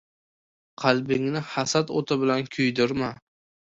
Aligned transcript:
—Qalbingni 0.85 1.43
hasad 1.53 1.95
o‘ti 2.01 2.21
bilan 2.25 2.53
kuydirma. 2.59 3.17